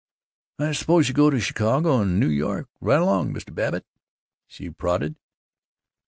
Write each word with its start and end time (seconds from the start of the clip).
"I 0.57 0.71
suppose 0.71 1.07
you 1.07 1.13
go 1.13 1.29
to 1.29 1.39
Chicago 1.39 2.01
and 2.01 2.19
New 2.19 2.27
York 2.29 2.67
right 2.79 2.99
along, 2.99 3.35
Mr. 3.35 3.53
Babbitt," 3.53 3.85
she 4.47 4.71
prodded. 4.71 5.15